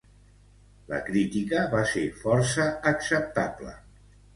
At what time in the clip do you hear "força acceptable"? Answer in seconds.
2.25-3.81